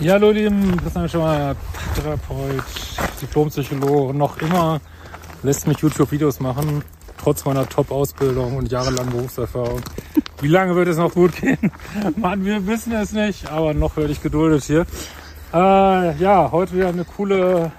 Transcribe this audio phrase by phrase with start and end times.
[0.00, 1.56] Ja, hallo, Lieben, Christian Schemmer,
[1.96, 2.62] Therapeut,
[3.20, 4.80] Diplompsychologe, noch immer
[5.42, 6.84] lässt mich YouTube-Videos machen,
[7.20, 9.80] trotz meiner Top-Ausbildung und jahrelangen Berufserfahrung.
[10.40, 11.72] Wie lange wird es noch gut gehen?
[12.16, 14.86] Mann, wir wissen es nicht, aber noch werde ich geduldet hier.
[15.52, 17.72] Äh, ja, heute wieder eine coole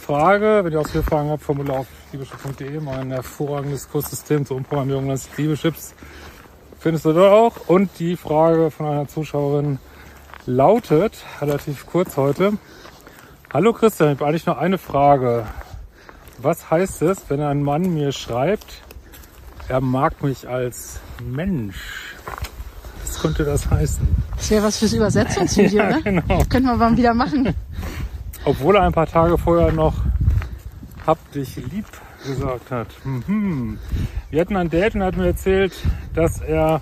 [0.00, 0.60] Frage.
[0.62, 5.28] Wenn ihr auch viele Fragen habt, Formular auf liebeschip.de, mein hervorragendes Kurssystem zur Umprogrammierung des
[5.36, 5.94] Liebeschips
[6.78, 7.68] findest du dort auch.
[7.68, 9.80] Und die Frage von einer Zuschauerin
[10.48, 12.54] lautet, relativ kurz heute,
[13.52, 15.46] Hallo Christian, ich habe eigentlich noch eine Frage.
[16.38, 18.82] Was heißt es, wenn ein Mann mir schreibt,
[19.68, 22.14] er mag mich als Mensch?
[23.02, 24.06] Was könnte das heißen?
[24.36, 26.02] Das wäre was fürs Übersetzungsvideo, Ja, ne?
[26.02, 26.42] genau.
[26.50, 27.54] Können wir mal wieder machen.
[28.44, 29.94] Obwohl er ein paar Tage vorher noch
[31.06, 31.86] hab dich lieb
[32.26, 32.88] gesagt hat.
[33.04, 33.78] Mhm.
[34.30, 35.72] Wir hatten ein Date und er hat mir erzählt,
[36.14, 36.80] dass er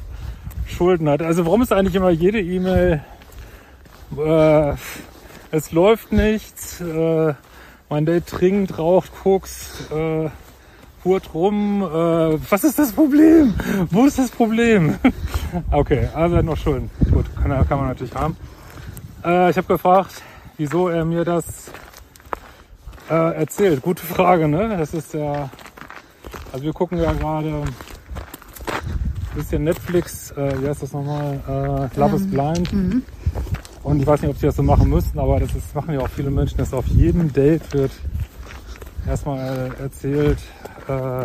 [0.66, 1.22] Schulden hat.
[1.22, 3.04] Also warum ist eigentlich immer jede E-Mail,
[4.16, 4.74] äh,
[5.50, 7.34] es läuft nichts, äh,
[7.88, 10.28] mein Date trinkt, raucht, Koks, äh,
[11.04, 11.82] hurt rum.
[11.82, 13.54] Äh, was ist das Problem?
[13.90, 14.96] Wo ist das Problem?
[15.70, 16.90] okay, also noch Schulden.
[17.10, 18.36] Gut, kann, kann man natürlich haben.
[19.24, 20.22] Äh, ich habe gefragt,
[20.56, 21.70] wieso er mir das
[23.08, 23.82] äh, erzählt.
[23.82, 24.76] Gute Frage, ne?
[24.76, 25.48] Das ist ja.
[26.52, 27.74] Also wir gucken ja gerade ein
[29.34, 31.90] bisschen Netflix, äh, wie heißt das nochmal?
[31.94, 33.04] Äh, Love is Blind.
[33.86, 36.00] Und ich weiß nicht, ob sie das so machen müssen, aber das ist, machen ja
[36.00, 37.92] auch viele Menschen, dass auf jedem Date wird
[39.06, 40.38] erstmal äh, erzählt,
[40.88, 41.22] äh,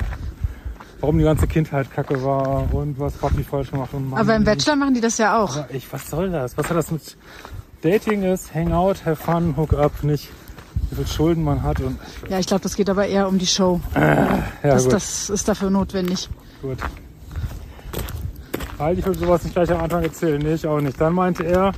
[0.99, 4.43] warum die ganze Kindheit kacke war und was Papi falsch gemacht und Mann, Aber im
[4.43, 5.57] Bachelor machen die das ja auch.
[5.57, 6.55] aber ich, was soll das?
[6.55, 7.17] Was hat das mit
[7.81, 8.53] Dating ist?
[8.53, 10.29] Hangout, have fun, hook up, nicht
[10.91, 11.97] wie viel Schulden man hat und
[12.29, 13.81] Ja, ich glaube, das geht aber eher um die Show.
[13.95, 16.29] ja das, gut, das ist dafür notwendig.
[16.61, 16.77] gut.
[18.77, 20.39] Halt, ich will sowas nicht gleich am Anfang erzählen.
[20.39, 21.01] Nee, ich auch nicht.
[21.01, 21.71] Dann meinte er,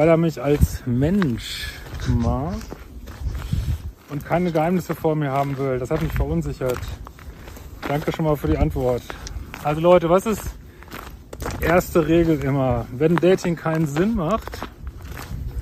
[0.00, 1.66] weil er mich als Mensch
[2.08, 2.56] mag
[4.08, 5.78] und keine Geheimnisse vor mir haben will.
[5.78, 6.78] Das hat mich verunsichert.
[7.86, 9.02] Danke schon mal für die Antwort.
[9.62, 10.40] Also Leute, was ist
[11.60, 12.86] erste Regel immer?
[12.96, 14.60] Wenn Dating keinen Sinn macht,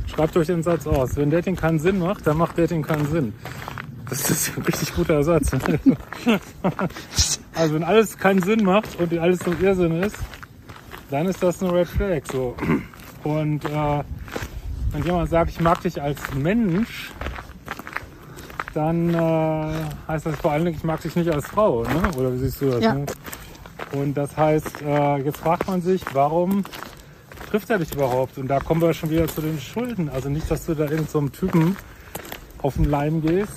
[0.07, 1.17] schreibt euch den Satz aus.
[1.17, 3.33] Wenn Dating keinen Sinn macht, dann macht Dating keinen Sinn.
[4.09, 5.51] Das ist ein richtig guter Satz.
[7.57, 10.17] Also wenn alles keinen Sinn macht und alles so Irrsinn ist,
[11.11, 12.23] dann ist das eine Red Flag.
[12.31, 12.55] So.
[13.25, 14.05] Und äh,
[14.93, 17.11] wenn jemand sagt, ich mag dich als Mensch,
[18.75, 19.73] dann äh,
[20.07, 21.83] heißt das vor allen Dingen, ich mag dich nicht als Frau.
[21.83, 22.11] Ne?
[22.17, 22.83] Oder wie siehst du das?
[22.83, 22.95] Ja.
[22.95, 23.07] Ne?
[23.93, 26.65] Und das heißt, äh, jetzt fragt man sich, warum
[27.51, 28.39] trifft er dich überhaupt?
[28.39, 30.09] Und da kommen wir schon wieder zu den Schulden.
[30.09, 31.77] Also nicht, dass du da irgendeinem so einem Typen
[32.63, 33.53] auf den Leim gehst,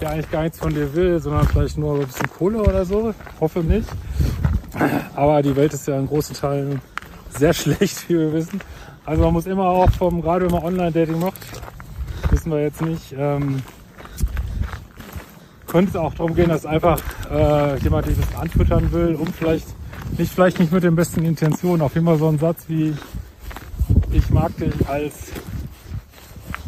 [0.00, 3.14] der eigentlich gar nichts von dir will, sondern vielleicht nur ein bisschen Kohle oder so.
[3.40, 3.88] Hoffe nicht.
[5.14, 6.80] Aber die Welt ist ja in großen Teilen
[7.30, 8.60] sehr schlecht, wie wir wissen.
[9.06, 11.38] Also man muss immer auch vom, gerade wenn man Online-Dating macht,
[12.30, 13.62] wissen wir jetzt nicht, ähm,
[15.68, 17.00] könnte es auch darum gehen, dass einfach
[17.30, 19.68] äh, jemand dich anfüttern will, um vielleicht,
[20.18, 22.96] nicht vielleicht nicht mit den besten Intentionen, auf jeden Fall so ein Satz wie,
[24.10, 25.14] ich mag dich als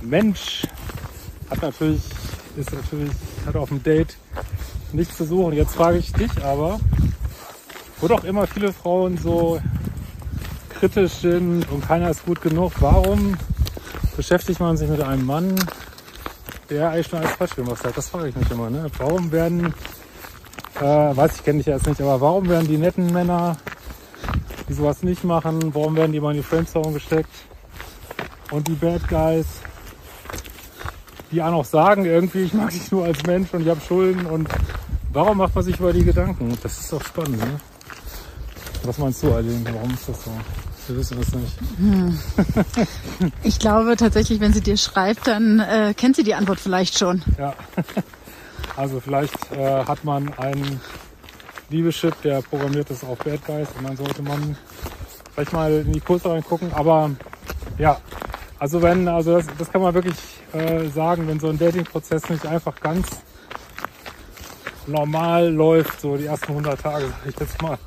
[0.00, 0.62] Mensch,
[1.50, 2.02] hat natürlich,
[2.56, 3.10] ist natürlich,
[3.46, 4.16] hat auf dem Date
[4.92, 5.54] nichts zu suchen.
[5.54, 6.78] Jetzt frage ich dich aber,
[8.00, 9.60] wo doch immer viele Frauen so
[10.78, 13.36] kritisch sind und keiner ist gut genug, warum
[14.16, 15.54] beschäftigt man sich mit einem Mann,
[16.70, 17.96] der eigentlich schon alles falsch gemacht hat?
[17.96, 18.70] Das frage ich mich immer.
[18.70, 18.86] Ne?
[18.98, 19.74] Warum werden,
[20.80, 23.56] äh, weiß ich, kenne dich jetzt nicht, aber warum werden die netten Männer,
[24.68, 27.30] die sowas nicht machen, warum werden die mal in die Friendzone gesteckt?
[28.52, 29.46] Und die Bad Guys,
[31.32, 34.26] die auch noch sagen irgendwie, ich mag dich nur als Mensch und ich habe Schulden
[34.26, 34.48] und
[35.12, 36.56] warum macht man sich über die Gedanken?
[36.62, 37.60] Das ist doch spannend, ne?
[38.84, 39.64] Was meinst du, Aline?
[39.74, 40.30] Warum ist das so?
[40.88, 42.88] Wir wissen es nicht.
[43.42, 47.22] Ich glaube tatsächlich, wenn sie dir schreibt, dann äh, kennt sie die Antwort vielleicht schon.
[47.38, 47.54] Ja.
[48.76, 50.80] Also vielleicht äh, hat man einen
[51.68, 54.56] Liebeschip, der programmiert ist auf Bad Guys und dann sollte man
[55.34, 56.72] vielleicht mal in die Kurse reingucken.
[56.72, 57.10] Aber
[57.76, 58.00] ja,
[58.58, 60.16] also wenn, also das, das kann man wirklich
[60.52, 63.06] äh, sagen, wenn so ein Dating-Prozess nicht einfach ganz
[64.86, 67.78] normal läuft, so die ersten 100 Tage, sag ich jetzt mal,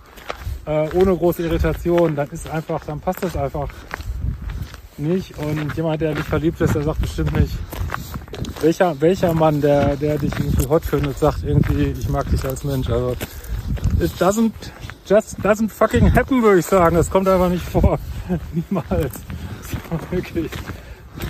[0.66, 3.70] äh, ohne große Irritation, dann ist einfach, dann passt das einfach
[4.98, 5.38] nicht.
[5.38, 7.58] Und jemand, der nicht verliebt ist, der sagt bestimmt nicht,
[8.62, 12.64] welcher, welcher Mann, der, der dich irgendwie hot findet, sagt irgendwie, ich mag dich als
[12.64, 12.90] Mensch.
[12.90, 13.16] Also,
[14.00, 14.52] it doesn't,
[15.08, 16.96] just doesn't fucking happen, würde ich sagen.
[16.96, 18.00] Das kommt einfach nicht vor.
[18.54, 19.14] Niemals.
[20.12, 20.52] Wirklich.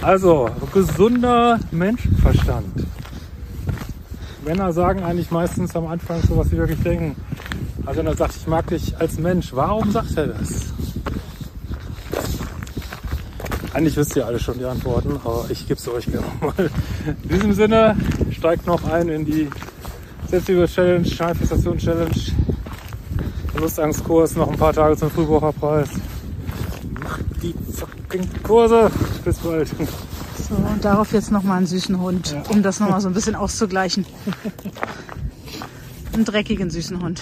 [0.02, 2.86] Also, gesunder Menschenverstand.
[4.46, 7.16] Männer sagen eigentlich meistens am Anfang so, was sie wirklich denken.
[7.86, 10.50] Also wenn er sagt, ich mag dich als Mensch, warum sagt er das?
[13.74, 16.70] Eigentlich wisst ihr alle schon die Antworten, aber ich gebe es euch gerne mal.
[17.24, 17.96] In diesem Sinne
[18.32, 19.50] steigt noch ein in die
[20.28, 22.12] Selbstliebe-Challenge, Manifestation-Challenge,
[23.54, 25.90] Verlustangstkurs, noch ein paar Tage zum Frühbucherpreis.
[27.02, 28.92] Macht die fucking Kurse.
[29.24, 29.70] Bis bald.
[29.70, 32.44] So, und darauf jetzt nochmal einen süßen Hund, Ja.
[32.50, 34.06] um das nochmal so ein bisschen auszugleichen.
[36.14, 37.22] Einen dreckigen süßen Hund.